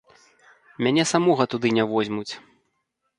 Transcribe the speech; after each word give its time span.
Мяне 0.87 1.03
самога 1.11 1.47
туды 1.55 1.67
не 1.79 1.85
возьмуць. 1.91 2.29